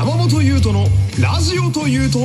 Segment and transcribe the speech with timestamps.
[0.00, 0.86] 山本優斗の
[1.20, 2.20] ラジオというと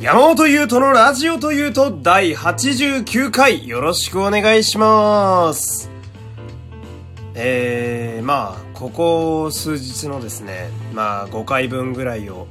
[0.00, 5.88] 山本優斗のラジオというと第89回よろしくお願いします。
[7.36, 12.48] えー、まあ、ここ数日のですね、まあ5回分ぐらいを、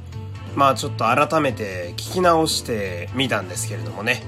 [0.56, 4.22] まあちょっと改めて聞き直してみたんですけれどもね。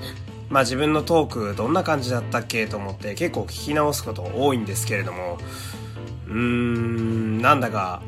[0.52, 5.38] まあ自分のトークどんな感じだったっけと思って結構聞き直すこと多いんですけれども、
[6.28, 8.02] うーん、なんだか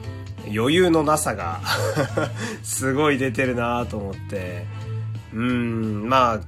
[0.55, 1.61] 余裕のなさが
[2.63, 4.67] すごい出てるなと思って、
[5.33, 6.41] うーん、まあ、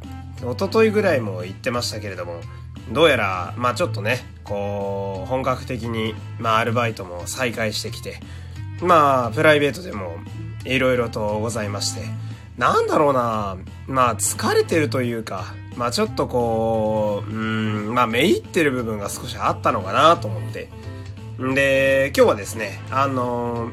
[0.43, 2.41] 一昨日ぐらいも言ってましたけれども、
[2.92, 8.20] どうやら、まあちょっとね、こう、本格的に、まあアルバイトも再開してきて、
[8.83, 10.19] まあプライベートでも
[10.67, 12.03] いろいろとございまして、
[12.59, 13.56] なんだろうな、
[13.87, 17.35] まあ疲れてるというか、まあちょっとこう、う
[17.91, 20.69] ん、まあめいってる部分が少しあったのかなと思って。
[21.42, 23.70] んで、今日はですね、あの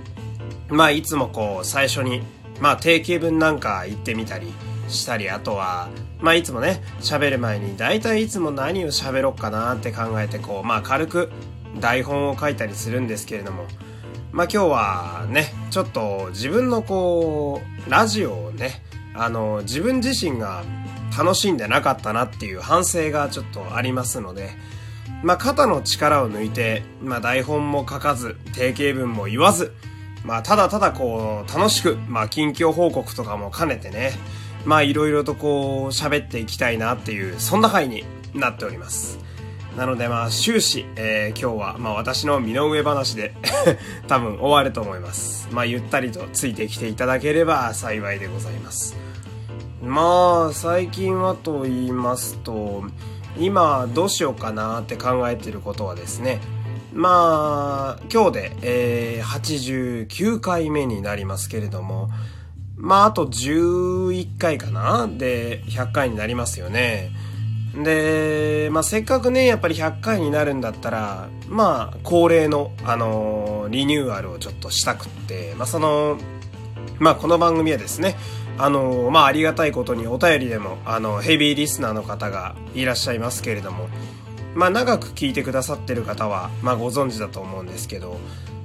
[0.67, 2.21] まあいつもこう最初に、
[2.59, 4.51] まあ定型文なんか言ってみたり
[4.89, 11.31] したり、あとは、まあいつもね、喋る前に大体いつも何を喋ろうかなって考えてこう、まあ軽く
[11.79, 13.65] 台本を書いたりするんですけれども、
[14.33, 18.81] まあ今日はね、ちょっと自分のこう、ラジオをね、
[19.15, 20.63] あの、自分自身が
[21.17, 24.51] 楽しんでなかったなっていう反省がちょっとありますので、
[25.23, 29.73] まあ肩の力を抜いて、まあ台本も書かず、定型文も言わず、
[30.23, 34.11] まあただただこう、楽しく、まあ近況報告とかも兼ねてね、
[34.65, 39.19] まあいろいろとこう、喋っていきたいなっていう、そんな回になっております。
[39.77, 43.33] なのでまあ終始、えー今日はまあ私の身の上話で
[44.07, 45.47] 多分終わると思います。
[45.51, 48.95] まあゆったりとついてきていただければ幸いでございます。
[49.83, 52.83] まあ最近はと言いますと
[53.37, 56.39] 今どうしようかなって考えてることはですね
[56.93, 62.09] まあ今日で、えー89回目になりますけれども
[62.75, 65.07] まああと11回かな？
[65.07, 67.11] で100回になりますよね。
[67.75, 76.19] で、まあ、せっかくね、やっぱり100回になるんだったら、まあ、恒例の、あのーリニューアルをちょっとしたくって、まあ、その、
[76.99, 78.15] まあ、この番組はですね、
[78.57, 83.89] あのまあ、ありがたいことにお便りでも、あの、ヘビーリスナーの方がいらっしゃいますけれども、
[84.53, 88.19] まあ、長く聞いてくださってる方は、まあ、ご存知だと思うんですけど、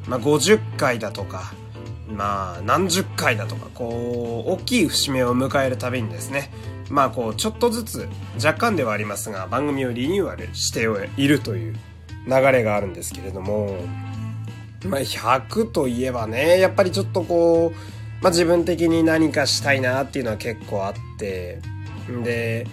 [0.07, 1.55] まあ、50回だとか、
[2.11, 6.51] まあ、何十回だとか、こう、大きい節目を迎えるたびにですね、
[6.91, 11.77] まあ、こう、ちょっとずつ、若干ではありますが、番組をリニューアルしているという
[12.27, 13.77] 流れがあるんですけれども、
[14.85, 21.61] まあ、100といえばね、やっぱりちょっとこう、まあ、自分的に何かしたいなっていうのは結構あって、
[22.25, 22.67] で、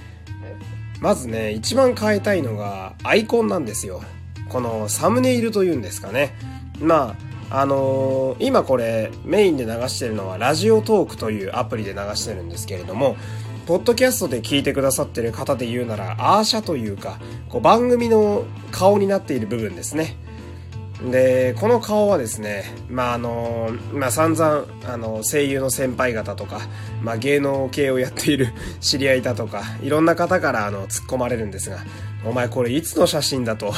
[1.01, 4.01] まずね、一番変えたいのがアイコンなんですよ。
[4.49, 6.35] このサムネイルというんですかね。
[6.79, 7.15] ま
[7.49, 13.15] あ、あのー今これメインで流してるのはラジオトークというアプリで流してるんですけれども、
[13.65, 17.19] ポッドキャストで聞いてくださってる方で言うなら、アーシャというか、
[17.49, 20.15] こう番組の顔になっている部分ですね。
[21.01, 26.61] で、この顔はですね、まあ、あの、まあ、散々、あの、声優の先輩方とか、
[27.01, 28.47] まあ、芸能系をやっている
[28.79, 31.79] 知り合いだとか、いろんな方から、あの、突っ込まれるんですが、
[32.23, 33.73] お前これいつの写真だと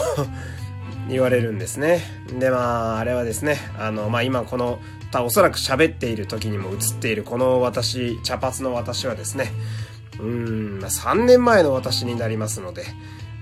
[1.10, 2.04] 言われるんですね。
[2.40, 4.80] で、まあ、あれはですね、あの、まあ、今この、
[5.12, 9.52] たおそらく喋っている時にも映っているこの私、茶髪の私はですね、
[10.20, 12.86] うん、ま、3年前の私になりますので、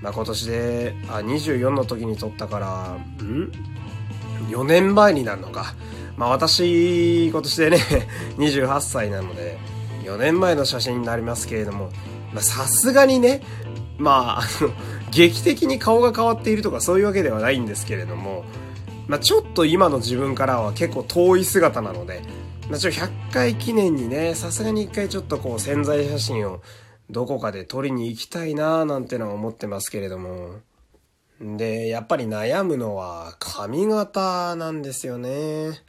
[0.02, 3.50] まあ、今年で、あ、24の時に撮ったから、ん
[4.48, 5.74] ?4 年前になるのか。
[6.16, 7.78] まあ、私、今年でね、
[8.38, 9.58] 28歳なので、
[10.04, 11.90] 4年前の写真になりますけれども、
[12.32, 13.42] まあ、さすがにね、
[13.98, 14.70] まあ、あの、
[15.10, 18.44] 劇的に顔が変わっているとかそういうわけではないんですけれども、
[19.08, 22.22] まあ、ちょっと今の自分からは結構遠い姿なので、
[22.68, 26.60] まあ、ちょ、100回記念にね、さすがに一回ちょっとこう潜在写真を
[27.10, 30.60] どこかで撮りに行きたいなーなんてのは思ってますけれども。
[31.40, 35.82] で、やっぱり悩むのは髪型なんですよね。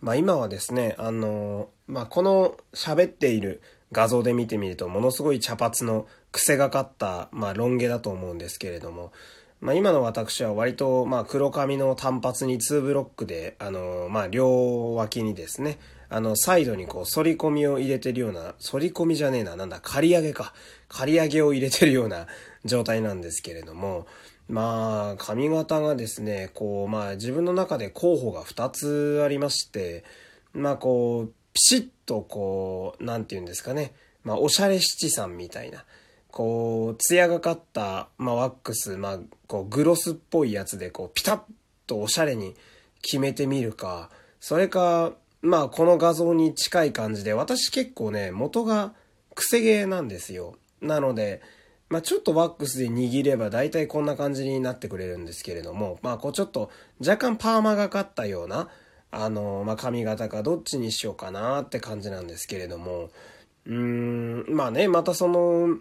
[0.00, 3.60] まあ今はですね、あの、まあこの喋っている
[3.92, 9.12] 画像で見てみるとものすごい茶髪の癖がかった、まあロン毛だと思うんですけれども、
[9.60, 15.78] まあ今の私は割と、まあ黒髪の単発に2ブロックで、あの、まあ両脇にですね、
[16.14, 20.54] あの、サイドにこう、反り込みを入れてるような、反り込みじゃねえな、なんだ、刈り上げか。
[20.88, 22.28] 刈り上げを入れてるような
[22.64, 24.06] 状態なんですけれども、
[24.48, 30.04] まあ、髪型がですね、こう、まあ自分の中で候補が2つありまして、
[30.52, 35.84] まあこう、ピシッとこう、なんて言うんですかね、まあおしゃれ七さんみたいな、
[36.30, 39.18] こう、艶がかった、まあ、ワックス、まあ、
[39.48, 41.40] こう、グロスっぽいやつで、こう、ピタッ
[41.88, 42.54] とおしゃれに
[43.02, 48.94] 決めてみるか、それか、まあ、この画像に近い感じで、私結構ね、元が
[49.34, 50.56] 癖毛なんですよ。
[50.80, 51.42] なので、
[51.90, 58.70] まあ、ちょっとワックスで握れば大体こんな感じになってくれるんですけれども、まあ、こうちょっと若干パーマがかったような、
[59.10, 63.10] あの、まあ、髪型かどっちにしようかなって感じなんですけれども、
[63.66, 65.76] うーん、まあね、またその、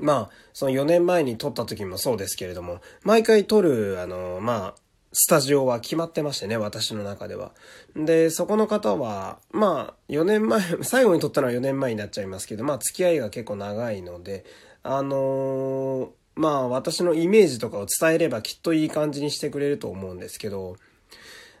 [0.00, 4.74] まあ、その4年前に撮った時もそうですけれども、毎回撮る、あの、まあ、
[5.12, 7.50] スタジオは決まってましてね、私の中では。
[7.96, 14.44] で、そこの方は、まあ、4年前、 最後に撮ったのは4年前になっちゃいますけど、まあ、付き合いが結構長いので、
[14.84, 20.76] あのー、まあ、私のイメージとかを伝えればきっといい感じにしてくれると思うんですけど、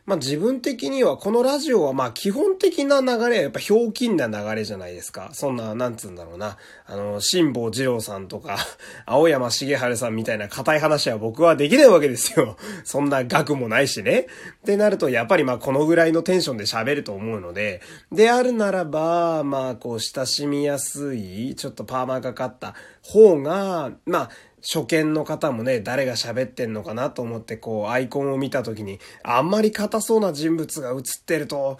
[0.06, 5.30] まあ自分的にはこのラジオはまあ基本的な流れはやっぱひょうきんな流れじゃないですか。
[5.32, 6.56] そんな、なんつうんだろうな。
[6.86, 8.58] あの、辛坊二郎さんとか、
[9.06, 12.56] 青山茂春さんみたいな硬い話は僕はできないわけですよ。
[12.84, 14.26] そんな額もないしね。
[14.62, 17.80] ってなるとやっぱりまあこのぐらいのテンションで喋ると思うので、
[18.10, 24.30] であるならば、まあこう親しみやすい、ちょっとパーマがかった方が、まあ
[24.62, 31.78] 初見の方もね、誰が喋ってんのかなと思って、こう、アイコンを見た時に、あんまり硬そうな人物が映ってると、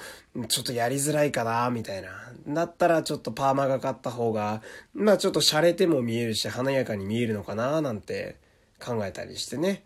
[0.49, 2.09] ちょっとやりづらいかな、みたいな。
[2.49, 4.62] だったら、ちょっとパーマがかった方が、
[4.94, 8.37] まあちょっと洒落ても見えるし、華やかに見えるのかな、なんて
[8.83, 9.85] 考えたりしてね。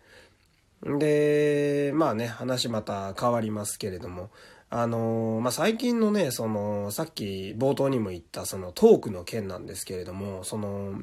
[0.84, 4.30] で、まあね、話また変わりますけれども、
[4.70, 11.00] あのまあ、最近のね、その、さっき冒頭にも言った、そのトークの件なんですけれども、その、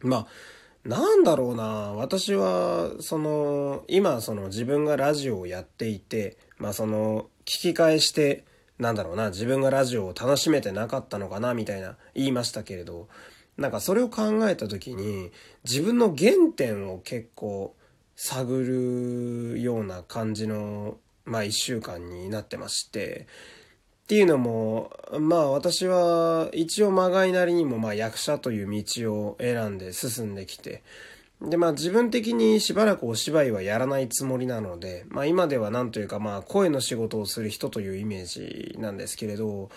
[0.00, 0.26] まあ、
[0.84, 1.64] なんだろうな。
[1.94, 8.44] 私は、その、今、その自分がラジオをやっていて、まあその、聞き返して、
[8.78, 13.08] なんだろうな、自分がラジオを楽しめてなかったのかな、みたいな言いましたけれど、
[13.56, 15.30] なんかそれを考えた時に、
[15.64, 17.76] 自分の原点を結構
[18.16, 23.28] 探るような感じの、まあ一週間になってまして、
[24.04, 30.82] っていうのも、まあ私は一応まがいなりにもまあ役者という道を選んで進んできて、
[31.40, 39.70] でまあ自分的にしばらくお芝居はやらないつもりなので、まあ今ではなんというかまあ声の仕事をする人というイメージなんですけれど、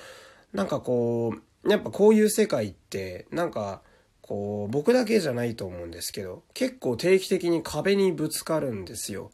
[0.54, 1.34] なんかこ
[1.64, 3.82] う、やっぱこういう世界ってなんか
[4.22, 9.32] こう僕だけじゃないと思うんですけど、結構定期的に壁にぶつかるんですよ。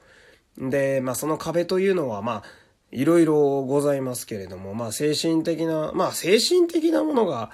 [0.58, 2.44] で、まあその壁というのはまあ
[2.92, 7.52] いろいろございますけれども、まあ精神的な、まあ精神的なものが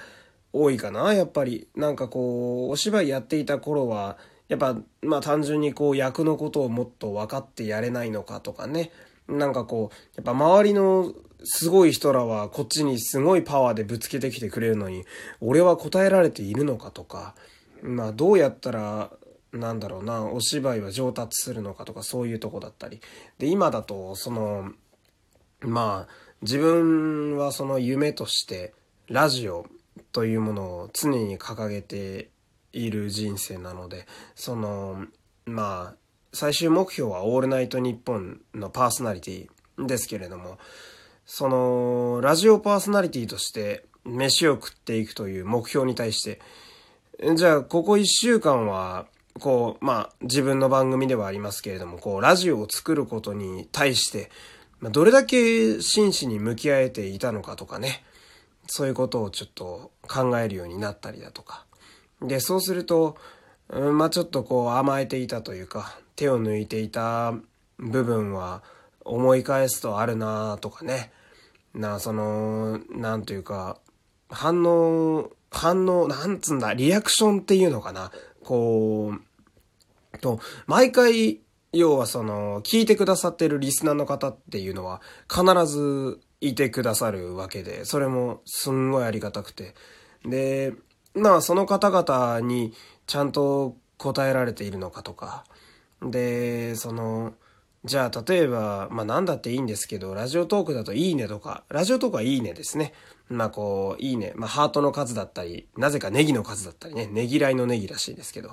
[0.52, 1.68] 多いかな、やっぱり。
[1.76, 4.18] なんかこう、お芝居やっていた頃は、
[4.48, 8.92] やっぱ、まあ単純にこう役のことをもっと分かってやれないのかとかね。
[9.28, 11.14] なんかこう、やっぱ周りの
[11.44, 15.06] すごい人らはこっちにすごいパワーでぶつけてきてくれるのに、
[15.42, 17.36] 俺は答えられているのかとか、
[17.84, 19.12] まあどうやったら、
[19.54, 23.02] なんだろうな、お芝居は上達するのかとかそういうとこだったり。
[23.38, 24.72] で、今だと、その、
[25.62, 28.74] まあ、自分はその夢として
[29.08, 29.66] ラジオ
[30.12, 32.30] というものを常に掲げて
[32.74, 34.06] いる人生なので、
[34.36, 35.06] その、
[35.46, 35.96] まあ、
[36.34, 40.58] 最終目標はオールナイトニッポンのパーソナリティですけれども、
[41.26, 46.40] その、ラジオパーソナリティとして飯を食っていくという目標に対して、
[47.36, 49.08] じゃあ、ここ一週間は、
[49.40, 54.30] こう、まあ、自分の番組ではありますけれども、こう、ラジオを作ることに対して、
[54.80, 58.04] まあ、どれだけ真摯に向き合えていたのかとかね、
[58.68, 61.66] そういうことをちょっと考えるようになったりだとか。
[62.22, 63.18] で、そうすると、
[63.70, 67.34] うん、まあちょっとこう甘えていたというか、手を抜いていた
[67.78, 68.64] 部分は
[69.04, 71.12] 思い返すとあるなとかね。
[71.74, 73.78] な、その、なんというか、
[74.30, 78.12] 反応、反応、なんつんだ、リアクションっていうのかな。
[78.44, 81.40] こう、と、毎回
[81.74, 89.76] 要はその、聞いてくださってるリスナーの方っていうのは必ずいてくださるわけで、それもすんごいありがたくて。
[90.26, 90.74] で、
[91.14, 92.74] まあその方々に
[93.06, 95.46] ちゃんと答えられているのかとか。
[96.02, 97.34] で、その、
[97.84, 102.94] じゃあ例えば、まあ何だっていいんですけど、ラジオトークだといいねとか、ラジオトークはいいねですね。
[103.30, 104.34] まあこう、いいね。
[104.36, 108.52] まあハートの数だったり、なぜかネギの数だったりね、ねぎらいのネギらしいですけど。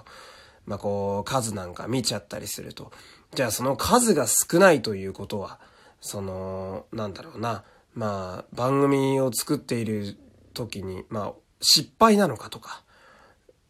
[0.66, 2.92] まあ、こう、数なんか見ちゃったりすると、
[3.34, 5.58] じゃあその数が少ないということは、
[6.00, 10.16] その、なんだろうな、まあ、番組を作っている
[10.52, 12.82] 時に、まあ、失敗なのかとか、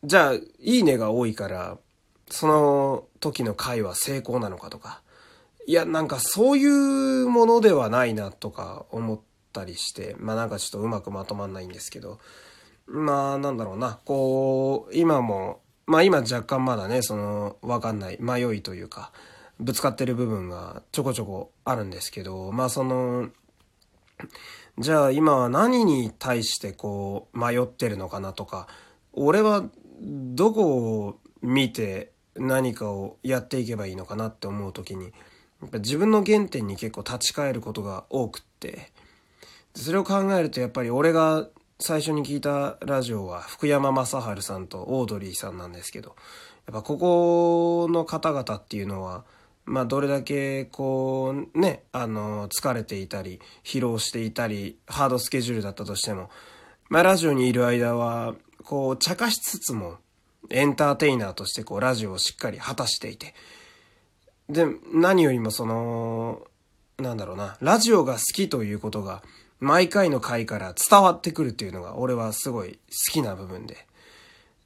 [0.03, 1.79] じゃあ、いいねが多いから、
[2.29, 5.03] その時の回は成功なのかとか、
[5.67, 6.67] いや、なんかそうい
[7.23, 9.21] うものではないなとか思っ
[9.53, 12.19] たりして、まあなんかちょっとうまくまとまんないんですけど、
[12.87, 19.13] まあなんだろうな、こう、今もまあ今若干まだね、その、わかんない、迷いというか、
[19.61, 23.29] ぶつかってる部分がちょこちょこあるんですけど、まあその、
[24.79, 28.67] じゃあ今は何に対してこう迷ってるのかなとか、
[29.13, 29.65] 俺は
[30.01, 35.13] どこを見て何かをやっていけばいいのかなって思う時に、
[35.75, 38.91] 自分の原点に結構立ち返ることが多くって、
[39.75, 41.49] それを考えるとやっぱり俺が
[41.87, 46.17] 最初に聞いたラジオは福山雅治さんとオードリーさんなんですけど、
[46.67, 49.27] やっぱここの方々っていうのは、
[49.67, 56.31] まあどれだけこうね、あの、疲れていたり、疲労していたり、ハードスケジュールだったとしても、
[56.89, 59.99] まあラジオにいる間は、こう茶化しつつも、
[60.49, 63.35] エンターテイナーとしてこうラジオをしっかり果たしていて、
[64.49, 64.65] で、
[64.95, 66.47] 何よりもその、
[66.97, 69.23] なんだろうな、ラジオが好きということが、
[69.65, 73.87] 毎回の回から伝わってくるっていうのが、俺はすごい好きな部分で。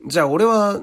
[0.06, 0.80] じゃあ俺は、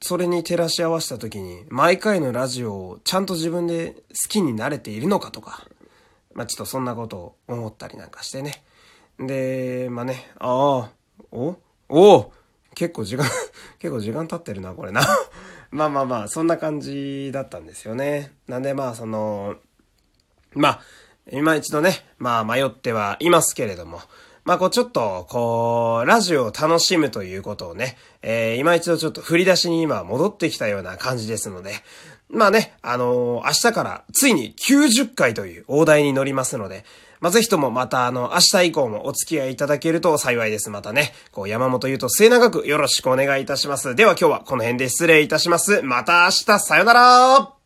[0.00, 5.66] それに照らし合わせた時に、毎回のラジオをちゃんと自分で好きになれているのかとか、
[6.34, 8.62] まあちょっとそんなことを思ったりなんかしてね。
[9.18, 10.90] で、まあね、ああ、
[11.32, 11.56] お
[11.88, 12.32] お
[12.76, 13.26] 結構時間
[13.80, 15.02] 結構時間経ってるな、これな
[15.72, 18.32] まあまあまあ、そんな感じだったんですよね。
[18.46, 19.56] なんでまあ、その、
[20.54, 20.80] まあ、
[21.32, 24.00] 今一度ね、まあ迷ってはいますけれども、
[24.44, 31.72] まあこうちょっと、こう、ラジオを楽しむということをね、えー、今一度ちょっと振り出しに今戻ってきたような感じですので、
[32.30, 36.84] まあね、あのー、明日からついに90回という大台に乗りますので、
[37.20, 40.70] まあ、ぜひともまたあの、明日以降もお付き合いいただけると幸いです。
[40.70, 43.94] またね、こう山本優と末永くよろしくお願いいたします。
[43.94, 45.82] では今日はこの辺で失礼いたします。
[45.82, 47.57] また明日、さよなら